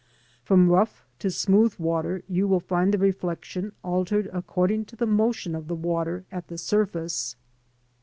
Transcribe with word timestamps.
From 0.43 0.67
rough 0.71 1.05
to 1.19 1.29
smooth 1.29 1.75
water 1.77 2.23
you 2.27 2.47
will 2.47 2.59
find 2.59 2.91
the 2.91 2.97
reflection 2.97 3.71
altered 3.83 4.31
according 4.33 4.85
to 4.85 4.95
the 4.95 5.05
motion 5.05 5.53
of 5.53 5.67
the 5.67 5.75
water 5.75 6.25
at 6.31 6.47
the 6.47 6.57
surface. 6.57 7.35